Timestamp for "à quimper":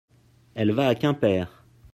0.87-1.63